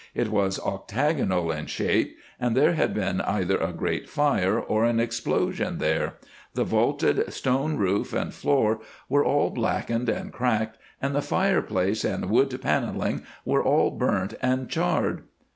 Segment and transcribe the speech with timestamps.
[0.15, 4.99] It was octagonal in shape, and there had been either a great fire or an
[4.99, 6.15] explosion there.
[6.55, 12.31] The vaulted stone roof and floor were all blackened and cracked, and the fireplace and
[12.31, 15.21] wood panelling were all burnt and charred."